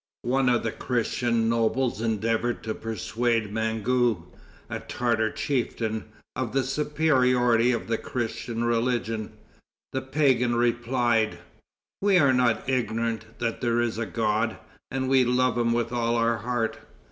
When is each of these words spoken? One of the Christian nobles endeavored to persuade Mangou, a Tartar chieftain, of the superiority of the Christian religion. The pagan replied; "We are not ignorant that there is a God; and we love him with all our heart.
One 0.23 0.49
of 0.49 0.63
the 0.63 0.71
Christian 0.71 1.47
nobles 1.47 2.01
endeavored 2.01 2.63
to 2.63 2.73
persuade 2.73 3.53
Mangou, 3.53 4.23
a 4.67 4.79
Tartar 4.79 5.29
chieftain, 5.29 6.05
of 6.35 6.53
the 6.53 6.63
superiority 6.63 7.71
of 7.71 7.85
the 7.87 7.99
Christian 7.99 8.63
religion. 8.63 9.33
The 9.93 10.01
pagan 10.01 10.55
replied; 10.55 11.37
"We 12.01 12.17
are 12.17 12.33
not 12.33 12.67
ignorant 12.67 13.37
that 13.37 13.61
there 13.61 13.79
is 13.79 13.99
a 13.99 14.07
God; 14.07 14.57
and 14.89 15.07
we 15.07 15.23
love 15.23 15.55
him 15.55 15.71
with 15.71 15.91
all 15.91 16.15
our 16.15 16.37
heart. 16.37 16.79